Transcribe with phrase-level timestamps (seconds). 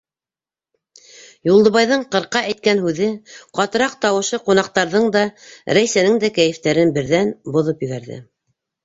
[1.49, 3.09] Юлдыбайҙың ҡырҡа әйткән һүҙе,
[3.59, 5.23] ҡатыраҡ тауышы ҡунаҡтарҙың да,
[5.79, 8.19] Рәйсәнең дә кәйефтәрен берҙән боҙоп ебәрҙе.